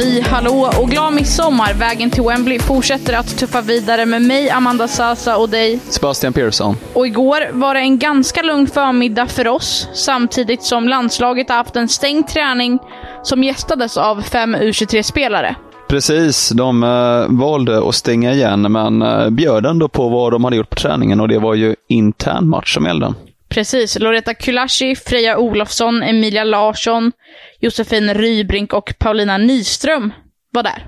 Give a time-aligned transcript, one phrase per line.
[0.00, 1.74] Halli hallå och glad midsommar!
[1.74, 5.78] Vägen till Wembley fortsätter att tuffa vidare med mig, Amanda Sasa och dig.
[5.88, 6.76] Sebastian Persson.
[6.94, 11.76] Och igår var det en ganska lugn förmiddag för oss, samtidigt som landslaget har haft
[11.76, 12.78] en stängd träning
[13.22, 15.56] som gästades av fem U23-spelare.
[15.88, 20.56] Precis, de eh, valde att stänga igen men eh, bjöd ändå på vad de hade
[20.56, 23.14] gjort på träningen och det var ju intern match som gällde.
[23.50, 23.98] Precis.
[23.98, 27.12] Loretta Kulashi, Freja Olofsson, Emilia Larsson,
[27.60, 30.12] Josefin Rybrink och Paulina Nyström
[30.50, 30.86] var där.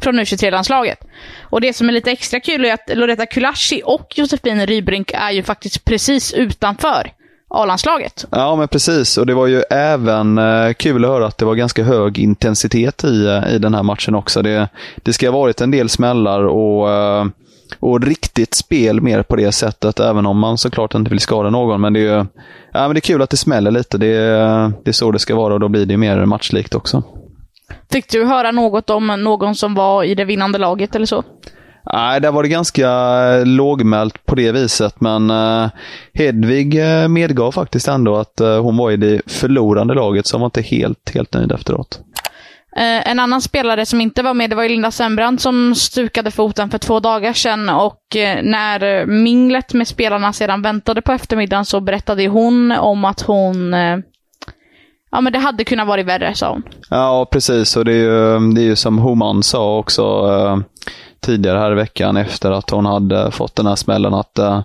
[0.00, 0.98] Från U23-landslaget.
[1.42, 5.30] Och det som är lite extra kul är att Loretta Kulashi och Josefin Rybrink är
[5.30, 7.12] ju faktiskt precis utanför
[7.48, 8.26] A-landslaget.
[8.30, 9.18] Ja, men precis.
[9.18, 13.04] Och det var ju även eh, kul att höra att det var ganska hög intensitet
[13.04, 14.42] i, eh, i den här matchen också.
[14.42, 17.26] Det, det ska ha varit en del smällar och eh,
[17.80, 21.80] och riktigt spel mer på det sättet, även om man såklart inte vill skada någon.
[21.80, 22.26] Men det är,
[22.72, 23.98] ja, men det är kul att det smäller lite.
[23.98, 27.02] Det är, det är så det ska vara och då blir det mer matchlikt också.
[27.92, 31.24] Fick du höra något om någon som var i det vinnande laget eller så?
[31.92, 32.88] Nej, där var det ganska
[33.44, 35.68] lågmält på det viset, men uh,
[36.14, 40.40] Hedvig uh, medgav faktiskt ändå att uh, hon var i det förlorande laget, så hon
[40.40, 42.00] var inte helt, helt nöjd efteråt.
[42.76, 46.70] Eh, en annan spelare som inte var med, det var Linda Sembrant som stukade foten
[46.70, 51.80] för två dagar sedan och eh, när minglet med spelarna sedan väntade på eftermiddagen så
[51.80, 53.98] berättade hon om att hon eh,
[55.14, 56.62] Ja men det hade kunnat vara värre, sa hon.
[56.90, 57.76] Ja, precis.
[57.76, 60.58] Och det är ju, det är ju som Homan sa också eh,
[61.20, 64.62] tidigare här i veckan efter att hon hade fått den här smällen att eh,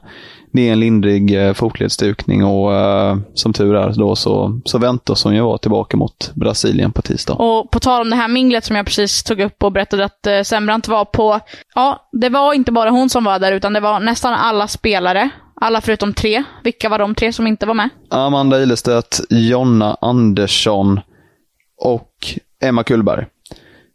[0.52, 5.24] det är en lindrig eh, fotledsdukning och eh, som tur är då så, så väntas
[5.24, 7.34] hon ju vara tillbaka mot Brasilien på tisdag.
[7.34, 10.28] Och på tal om det här minglet som jag precis tog upp och berättade att
[10.28, 11.40] eh, Sembrant var på,
[11.76, 15.30] ja, det var inte bara hon som var där utan det var nästan alla spelare.
[15.62, 16.44] Alla förutom tre.
[16.64, 17.90] Vilka var de tre som inte var med?
[18.09, 21.00] Amanda Ilestedt, Jonna Andersson
[21.82, 22.12] och
[22.64, 23.26] Emma Kullberg.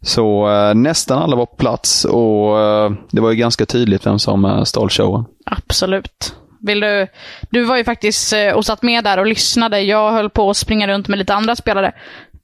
[0.01, 4.19] Så eh, nästan alla var på plats och eh, det var ju ganska tydligt vem
[4.19, 5.25] som eh, stal showen.
[5.45, 6.35] Absolut.
[6.61, 7.07] Vill du,
[7.49, 9.81] du var ju faktiskt eh, och satt med där och lyssnade.
[9.81, 11.91] Jag höll på att springa runt med lite andra spelare.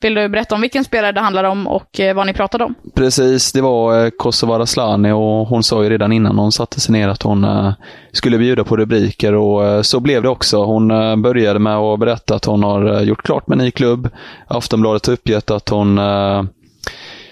[0.01, 2.75] Vill du berätta om vilken spelare det handlar om och eh, vad ni pratade om?
[2.95, 6.93] Precis, det var eh, Kosovare Slani och hon sa ju redan innan hon satte sig
[6.93, 7.73] ner att hon
[8.11, 10.63] skulle bjuda på rubriker och så blev det också.
[10.63, 10.87] Hon
[11.21, 14.09] började med att berätta att hon har gjort klart med en ny klubb.
[14.47, 15.99] Aftonbladet har uppgett att hon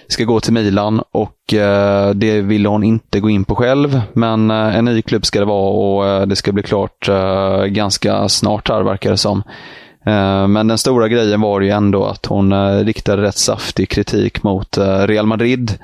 [0.09, 4.01] ska gå till Milan och eh, det ville hon inte gå in på själv.
[4.13, 7.63] Men eh, en ny klubb ska det vara och eh, det ska bli klart eh,
[7.63, 9.43] ganska snart här verkar det som.
[10.05, 14.43] Eh, men den stora grejen var ju ändå att hon eh, riktade rätt saftig kritik
[14.43, 15.77] mot Real Madrid.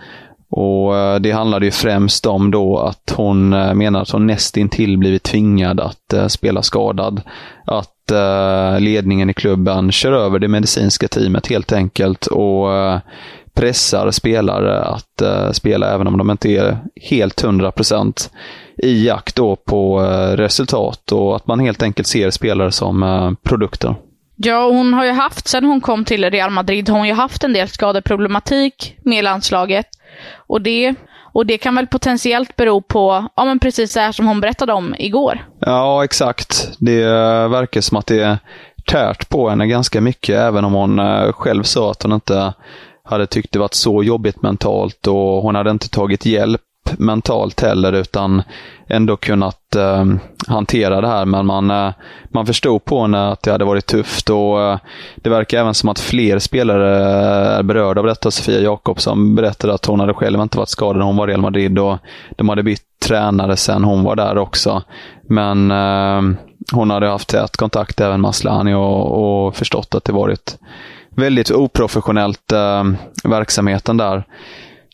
[0.49, 5.79] Och Det handlade ju främst om då att hon menar att hon nästintill blivit tvingad
[5.79, 7.21] att spela skadad.
[7.65, 8.11] Att
[8.79, 12.67] ledningen i klubben kör över det medicinska teamet helt enkelt och
[13.55, 18.29] pressar spelare att uh, spela även om de inte är helt 100%
[18.77, 20.07] i jakt då på uh,
[20.37, 23.95] resultat och att man helt enkelt ser spelare som uh, produkter.
[24.35, 27.43] Ja, hon har ju haft, sen hon kom till Real Madrid, har hon ju haft
[27.43, 29.85] en del skadeproblematik med landslaget.
[30.35, 30.95] Och det,
[31.33, 34.73] och det kan väl potentiellt bero på, ja men precis det här som hon berättade
[34.73, 35.45] om igår.
[35.59, 36.69] Ja, exakt.
[36.79, 37.05] Det
[37.47, 38.37] verkar som att det är
[38.85, 41.01] tärt på henne ganska mycket, även om hon
[41.33, 42.53] själv sa att hon inte
[43.05, 46.61] hade tyckt det varit så jobbigt mentalt och hon hade inte tagit hjälp
[46.97, 48.43] mentalt heller utan
[48.87, 50.05] ändå kunnat eh,
[50.47, 51.25] hantera det här.
[51.25, 51.93] Men man, eh,
[52.29, 54.79] man förstod på henne att det hade varit tufft och eh,
[55.15, 58.31] det verkar även som att fler spelare eh, är berörda av detta.
[58.31, 61.41] Sofia Jakobsson berättade att hon hade själv inte varit skadad när hon var i Real
[61.41, 61.97] Madrid och
[62.35, 64.83] de hade bytt tränare sen hon var där också.
[65.29, 66.21] Men eh,
[66.73, 70.57] hon hade haft tät kontakt även med Aslani och, och förstått att det varit
[71.15, 72.83] väldigt oprofessionellt eh,
[73.23, 74.23] verksamheten där.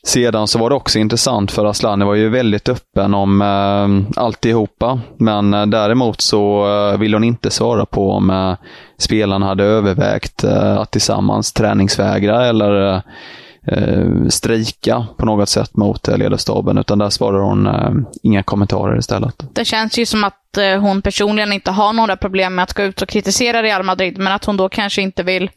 [0.03, 4.99] Sedan så var det också intressant för Aslani var ju väldigt öppen om eh, alltihopa.
[5.17, 8.53] Men eh, däremot så eh, ville hon inte svara på om eh,
[8.97, 13.01] spelarna hade övervägt eh, att tillsammans träningsvägra eller eh,
[13.67, 17.91] eh, eh, strejka på något sätt mot eh, ledarstaben, utan där svarar hon eh,
[18.23, 19.35] inga kommentarer istället.
[19.53, 22.83] Det känns ju som att eh, hon personligen inte har några problem med att gå
[22.83, 25.49] ut och kritisera Real Madrid, men att hon då kanske inte vill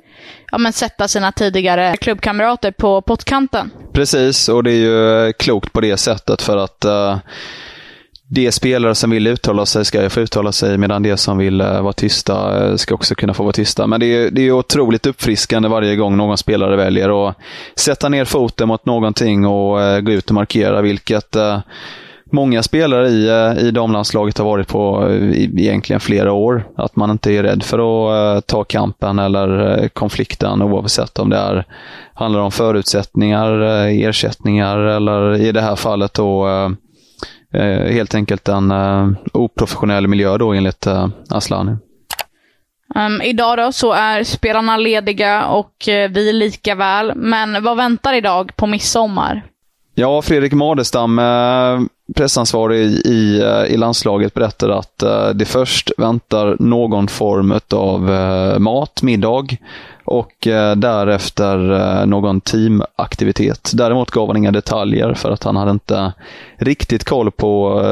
[0.52, 3.70] ja, men sätta sina tidigare klubbkamrater på pottkanten.
[3.92, 4.74] Precis, och det är
[5.26, 7.18] ju klokt på det sättet för att uh,
[8.34, 11.82] de spelare som vill uttala sig ska få uttala sig medan de som vill eh,
[11.82, 13.86] vara tysta eh, ska också kunna få vara tysta.
[13.86, 17.36] Men det är, det är otroligt uppfriskande varje gång någon spelare väljer att
[17.76, 21.36] sätta ner foten mot någonting och eh, gå ut och markera, vilket
[22.32, 23.28] många spelare i,
[23.66, 26.64] i damlandslaget har varit på i, egentligen flera år.
[26.76, 31.64] Att man inte är rädd för att ta kampen eller konflikten oavsett om det är,
[32.14, 36.46] handlar om förutsättningar, ersättningar eller i det här fallet då
[37.90, 38.72] helt enkelt en
[39.32, 40.86] oprofessionell miljö då enligt
[41.30, 41.76] Aslani.
[42.94, 47.12] Um, idag då så är spelarna lediga och vi lika väl.
[47.14, 49.42] Men vad väntar idag på midsommar?
[49.94, 51.80] Ja, Fredrik Madestam, eh,
[52.16, 58.58] pressansvarig i, eh, i landslaget, berättar att eh, det först väntar någon form av eh,
[58.58, 59.46] mat, middag
[60.06, 60.34] och
[60.76, 61.56] därefter
[62.06, 63.70] någon teamaktivitet.
[63.74, 66.12] Däremot gav han inga detaljer för att han hade inte
[66.56, 67.82] riktigt koll på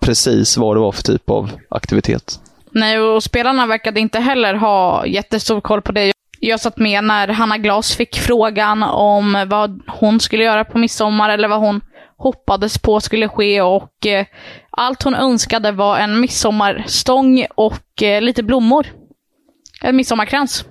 [0.00, 2.40] precis vad det var för typ av aktivitet.
[2.70, 6.12] Nej, och spelarna verkade inte heller ha jättestor koll på det.
[6.40, 11.30] Jag satt med när Hanna Glas fick frågan om vad hon skulle göra på midsommar
[11.30, 11.80] eller vad hon
[12.16, 14.26] hoppades på skulle ske och eh,
[14.70, 18.86] allt hon önskade var en midsommarstång och eh, lite blommor.
[19.82, 20.64] En midsommarkrans.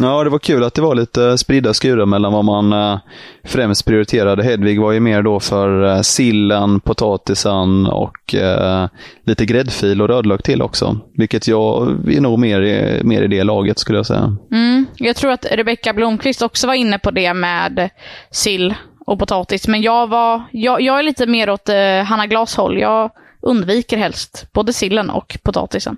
[0.00, 2.98] Ja, det var kul att det var lite spridda skurar mellan vad man eh,
[3.44, 4.42] främst prioriterade.
[4.42, 8.88] Hedvig var ju mer då för eh, sillen, potatisen och eh,
[9.24, 11.00] lite gräddfil och rödlök till också.
[11.14, 14.36] Vilket jag är nog mer i, mer i det laget skulle jag säga.
[14.52, 17.90] Mm, jag tror att Rebecka Blomqvist också var inne på det med
[18.30, 18.74] sill
[19.06, 19.68] och potatis.
[19.68, 22.78] Men jag, var, jag, jag är lite mer åt eh, Hanna Glas håll.
[22.78, 23.10] Jag
[23.42, 25.96] undviker helst både sillen och potatisen.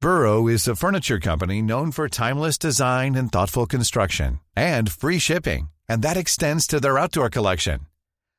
[0.00, 5.68] Burrow is a furniture company known for timeless design and thoughtful construction and free shipping.
[5.88, 7.80] And that extends to their outdoor collection.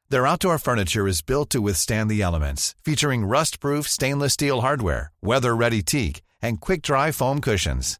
[0.09, 5.83] Their outdoor furniture is built to withstand the elements, featuring rust-proof stainless steel hardware, weather-ready
[5.83, 7.99] teak, and quick-dry foam cushions.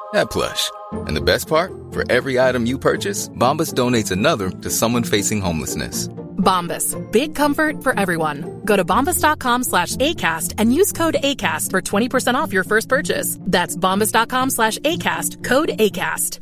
[0.13, 0.71] that plush.
[1.07, 1.71] And the best part?
[1.91, 6.09] For every item you purchase, Bombas donates another to someone facing homelessness.
[6.37, 6.95] Bombas.
[7.11, 8.61] Big comfort for everyone.
[8.65, 13.37] Go to bombas.com slash ACAST and use code ACAST for 20% off your first purchase.
[13.41, 15.43] That's bombas.com slash ACAST.
[15.43, 16.41] Code ACAST.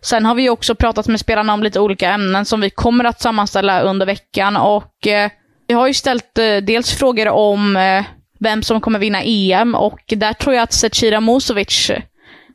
[0.00, 3.20] Sen har vi också pratat med spelarna om lite olika ämnen som vi kommer att
[3.20, 5.30] sammanställa under veckan och eh,
[5.66, 8.04] vi har ju ställt eh, dels frågor om eh,
[8.44, 11.90] vem som kommer vinna EM och där tror jag att Zecira Musovic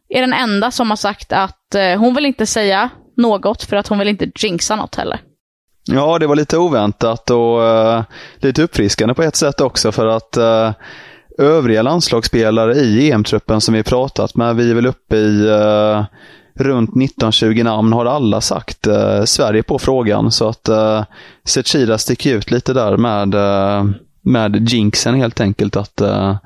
[0.10, 3.88] är den enda som har sagt att eh, hon vill inte säga något för att
[3.88, 5.20] hon vill inte jinxa något heller.
[5.86, 8.02] Ja, det var lite oväntat och uh,
[8.38, 10.72] lite uppfriskande på ett sätt också för att uh,
[11.38, 16.04] övriga landslagsspelare i EM-truppen som vi pratat med, vi är väl uppe i uh,
[16.56, 20.32] runt 19-20 namn, har alla sagt uh, Sverige på frågan.
[20.32, 21.04] Så att uh,
[21.46, 23.36] Zecira sticker ut lite där med
[24.22, 25.76] med jinxen helt enkelt.
[25.76, 26.38] Att uh,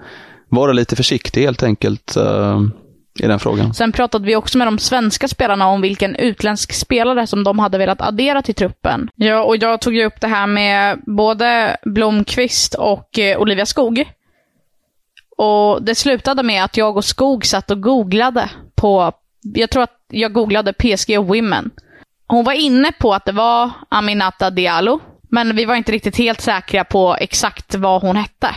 [0.49, 2.61] vara lite försiktig helt enkelt uh,
[3.19, 3.73] i den frågan.
[3.73, 7.77] Sen pratade vi också med de svenska spelarna om vilken utländsk spelare som de hade
[7.77, 9.09] velat addera till truppen.
[9.15, 14.05] Ja, och jag tog ju upp det här med både Blomqvist och eh, Olivia Skog.
[15.37, 19.11] Och det slutade med att jag och Skog satt och googlade på,
[19.41, 21.71] jag tror att jag googlade PSG Women.
[22.27, 24.99] Hon var inne på att det var Aminata Diallo,
[25.33, 28.55] men vi var inte riktigt helt säkra på exakt vad hon hette.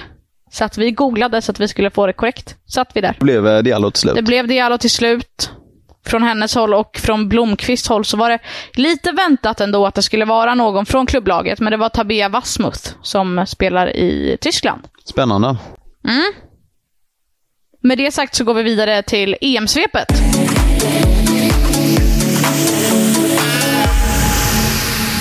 [0.50, 2.56] Så att vi googlade så att vi skulle få det korrekt.
[2.66, 3.16] Satt vi där.
[3.18, 4.14] Det blev eh, Diallo till slut.
[4.14, 5.50] Det blev Diallo till slut.
[6.06, 8.38] från hennes håll och från Blomqvists håll så var det
[8.74, 12.90] lite väntat ändå att det skulle vara någon från klubblaget, men det var Tabea Wasmuth
[13.02, 14.82] som spelar i Tyskland.
[15.04, 15.56] Spännande.
[17.82, 20.08] Med det sagt så går vi vidare till EM-svepet.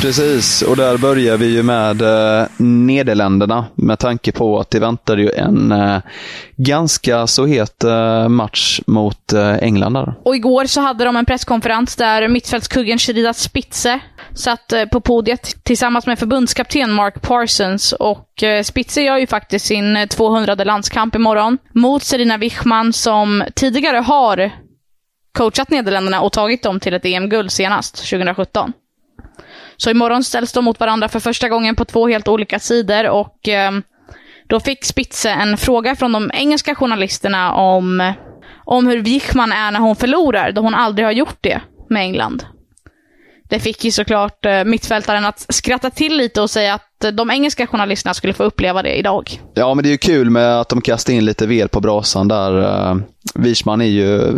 [0.05, 5.17] Precis, och där börjar vi ju med eh, Nederländerna med tanke på att det väntar
[5.17, 5.97] ju en eh,
[6.55, 10.13] ganska så het eh, match mot eh, England där.
[10.24, 14.00] Och igår så hade de en presskonferens där mittfältskuggen Sherida Spitze
[14.33, 17.93] satt eh, på podiet tillsammans med förbundskapten Mark Parsons.
[17.93, 23.43] Och eh, Spitze gör ju faktiskt sin eh, 200 landskamp imorgon mot Serena Wichman som
[23.55, 24.51] tidigare har
[25.38, 28.74] coachat Nederländerna och tagit dem till ett EM-guld senast, 2017.
[29.77, 33.48] Så imorgon ställs de mot varandra för första gången på två helt olika sidor och
[33.48, 33.72] eh,
[34.48, 38.13] då fick Spitze en fråga från de engelska journalisterna om,
[38.65, 42.46] om hur Wichman är när hon förlorar, då hon aldrig har gjort det med England.
[43.50, 47.67] Det fick ju såklart eh, mittfältaren att skratta till lite och säga att de engelska
[47.67, 49.41] journalisterna skulle få uppleva det idag.
[49.53, 52.27] Ja, men det är ju kul med att de kastar in lite ved på brasan
[52.27, 52.62] där.
[52.62, 52.96] Eh,
[53.36, 54.34] Wichman är ju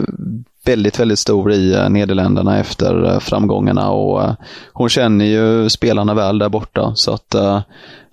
[0.67, 4.33] väldigt, väldigt stor i eh, Nederländerna efter eh, framgångarna och eh,
[4.73, 6.91] hon känner ju spelarna väl där borta.
[6.95, 7.35] Så att,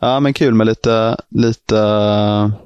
[0.00, 1.76] ja men kul med lite, lite,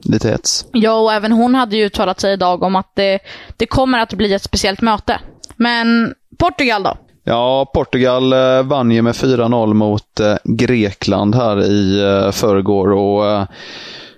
[0.03, 0.67] lite hets.
[0.73, 3.19] Ja, och även hon hade ju uttalat sig idag om att det,
[3.57, 5.21] det kommer att bli ett speciellt möte.
[5.57, 6.97] Men Portugal då?
[7.25, 12.01] Ja, Portugal vann ju med 4-0 mot Grekland här i
[12.33, 13.47] förrgår och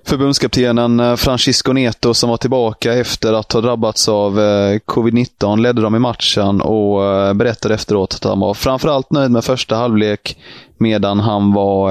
[0.05, 5.83] förbundskaptenen eh, Francisco Neto som var tillbaka efter att ha drabbats av eh, covid-19 ledde
[5.83, 10.39] dem i matchen och eh, berättade efteråt att han var framförallt nöjd med första halvlek
[10.79, 11.91] medan han var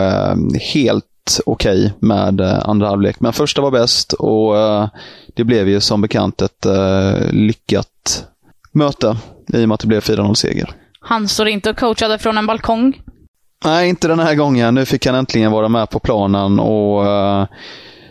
[0.73, 1.05] helt
[1.45, 3.19] okej med eh, andra halvlek.
[3.19, 4.55] Men första var bäst och
[5.35, 6.65] det blev ju som bekant ett
[7.31, 8.25] lyckat
[8.71, 9.17] möte
[9.53, 10.71] i och med att det blev 4-0-seger.
[10.99, 13.01] Han står inte och coachade från en balkong.
[13.65, 14.75] Nej, inte den här gången.
[14.75, 17.05] Nu fick han äntligen vara med på planen och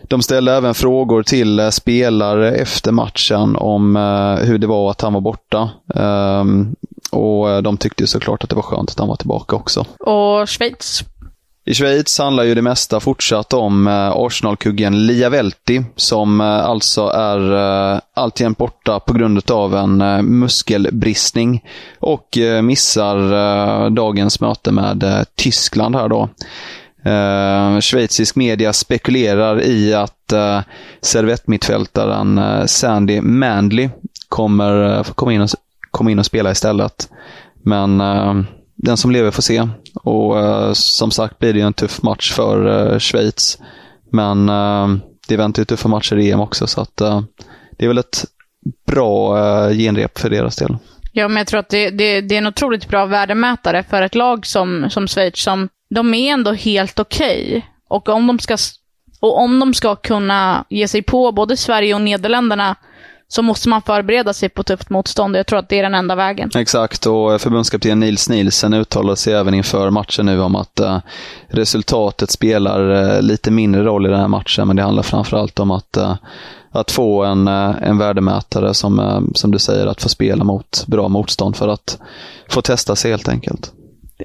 [0.08, 5.00] de ställde även frågor till eh, spelare efter matchen om eh, hur det var att
[5.00, 5.70] han var borta.
[5.94, 6.76] Ehm,
[7.10, 9.86] och eh, de tyckte ju såklart att det var skönt att han var tillbaka också.
[9.98, 11.04] Och Schweiz.
[11.64, 17.40] I Schweiz handlar ju det mesta fortsatt om Arsenal-kuggen Lia Velti som alltså är
[18.14, 19.96] alltjämt borta på grund av en
[20.38, 21.64] muskelbristning
[21.98, 26.28] och missar dagens möte med Tyskland här då.
[27.08, 30.60] Eh, schweizisk media spekulerar i att eh,
[31.00, 33.88] servettmittfältaren eh, Sandy Mandley
[34.28, 35.48] kommer eh, komma in, och,
[35.90, 37.08] komma in och spela istället.
[37.64, 38.34] Men eh,
[38.76, 39.68] den som lever får se.
[39.94, 43.58] Och eh, som sagt blir det ju en tuff match för eh, Schweiz.
[44.12, 44.88] Men eh,
[45.28, 47.22] det väntar ju tuffa matcher i EM också, så att eh,
[47.78, 48.24] det är väl ett
[48.86, 49.36] bra
[49.70, 50.76] genrep för deras del.
[51.12, 54.14] Ja, men jag tror att det, det, det är en otroligt bra värdemätare för ett
[54.14, 57.66] lag som, som Schweiz som de är ändå helt okej.
[57.88, 58.56] Och om de ska
[59.20, 62.76] och om de ska kunna ge sig på både Sverige och Nederländerna
[63.28, 65.36] så måste man förbereda sig på tufft motstånd.
[65.36, 66.50] Jag tror att det är den enda vägen.
[66.54, 70.98] Exakt, och förbundskapten Nils Nielsen uttalade sig även inför matchen nu om att eh,
[71.48, 75.70] resultatet spelar eh, lite mindre roll i den här matchen, men det handlar framförallt om
[75.70, 76.14] att, eh,
[76.70, 80.84] att få en, eh, en värdemätare som, eh, som du säger, att få spela mot
[80.86, 81.98] bra motstånd för att
[82.48, 83.72] få testa sig helt enkelt.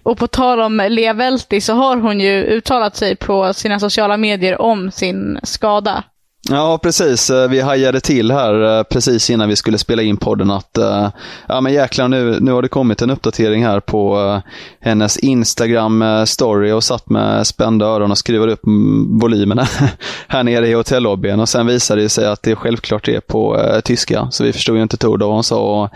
[0.04, 4.18] Och på tal om Lea Velti så har hon ju uttalat sig på sina sociala
[4.18, 6.04] medier om sin skada.
[6.50, 7.30] Ja, precis.
[7.30, 11.10] Eh, vi hajade till här eh, precis innan vi skulle spela in podden att eh,
[11.48, 14.42] ja men jäklar nu, nu har det kommit en uppdatering här på
[14.80, 19.68] hennes Instagram-story och satt med spända öron och skruvade upp mm, volymerna
[20.28, 23.80] här nere i hotellobbyn och sen visade det sig att det självklart är på eh,
[23.80, 25.84] tyska så vi förstod ju inte ett ord av vad hon sa.
[25.84, 25.90] Och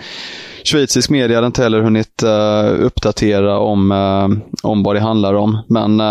[0.64, 4.28] Schweizisk media hade inte heller hunnit eh, uppdatera om, eh,
[4.70, 5.58] om vad det handlar om.
[5.68, 6.02] Men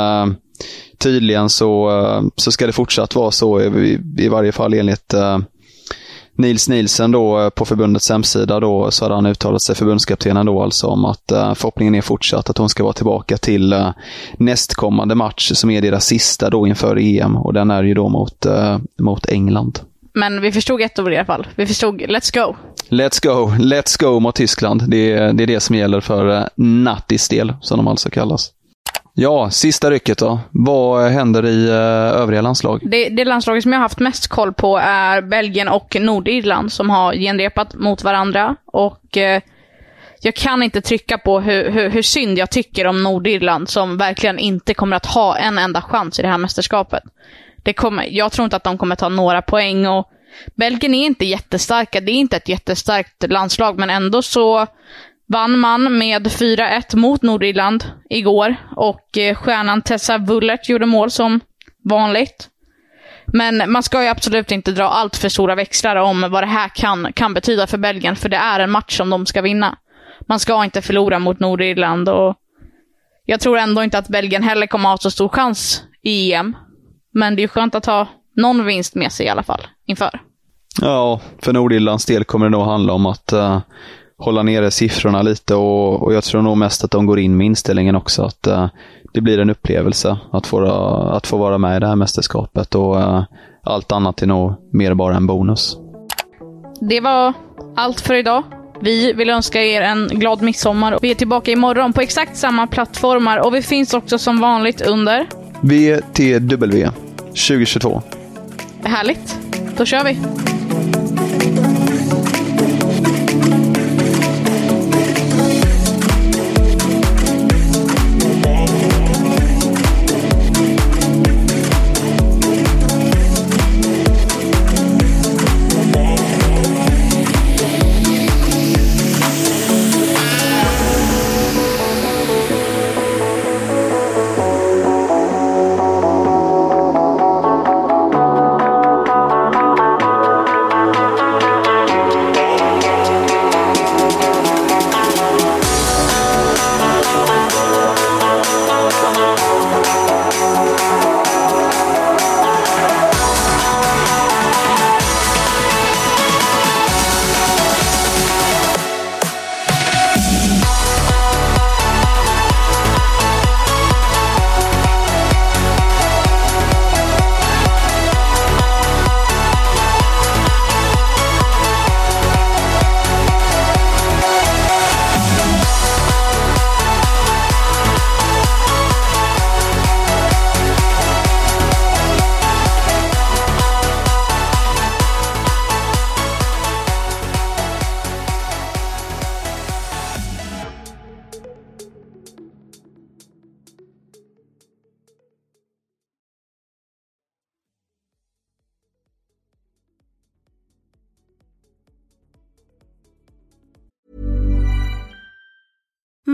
[0.99, 5.39] tydligen så, eh, så ska det fortsatt vara så, i, i varje fall enligt eh,
[6.39, 10.63] Nils Nielsen då eh, på förbundets hemsida då, så hade han uttalat sig, förbundskaptenen då
[10.63, 13.91] alltså, om att eh, förhoppningen är fortsatt att hon ska vara tillbaka till eh,
[14.39, 18.47] nästkommande match som är deras sista då inför EM och den är ju då mot,
[18.47, 19.81] eh, mot England.
[20.13, 21.47] Men vi förstod ett ord i alla fall.
[21.57, 22.57] Vi förstod Let's go.
[22.89, 24.83] Let's go, let's go mot Tyskland.
[24.89, 28.53] Det är, det är det som gäller för eh, Nattis del, som de alltså kallas.
[29.19, 30.41] Ja, sista rycket då.
[30.51, 32.81] Vad eh, händer i eh, övriga landslag?
[32.83, 36.91] Det, det landslaget som jag har haft mest koll på är Belgien och Nordirland som
[36.91, 38.57] har genrepat mot varandra.
[38.67, 39.43] Och eh,
[40.21, 44.39] jag kan inte trycka på hur, hur, hur synd jag tycker om Nordirland som verkligen
[44.39, 47.03] inte kommer att ha en enda chans i det här mästerskapet.
[47.63, 50.11] Det kommer, jag tror inte att de kommer ta några poäng och
[50.55, 52.01] Belgien är inte jättestarka.
[52.01, 54.67] Det är inte ett jättestarkt landslag, men ändå så
[55.29, 58.57] vann man med 4-1 mot Nordirland igår.
[58.77, 61.41] Och eh, stjärnan Tessa Wullert gjorde mål som
[61.85, 62.49] vanligt.
[63.27, 66.69] Men man ska ju absolut inte dra allt för stora växlar om vad det här
[66.69, 69.79] kan, kan betyda för Belgien, för det är en match som de ska vinna.
[70.29, 72.37] Man ska inte förlora mot Nordirland och
[73.25, 76.57] jag tror ändå inte att Belgien heller kommer ha så stor chans i EM.
[77.13, 80.21] Men det är skönt att ha någon vinst med sig i alla fall inför.
[80.81, 83.61] Ja, för Nordirlands del kommer det nog handla om att uh,
[84.19, 87.47] hålla nere siffrorna lite och, och, jag tror nog mest att de går in med
[87.47, 88.67] inställningen också att uh,
[89.13, 90.71] det blir en upplevelse att få, uh,
[91.15, 92.97] att få vara med i det här mästerskapet och
[93.63, 95.77] allt annat är nog mer bara en bonus.
[96.81, 97.33] Det var
[97.77, 98.43] allt för idag.
[98.81, 100.99] Vi vill önska er en glad midsommar.
[101.03, 105.27] Vi är tillbaka imorgon på exakt samma plattformar och vi finns också som vanligt under
[105.61, 106.91] VTW
[107.29, 108.03] 2022.
[108.85, 109.39] Härligt.
[109.77, 110.19] Då kör vi.